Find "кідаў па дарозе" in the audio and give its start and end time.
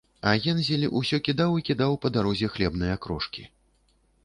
1.69-2.51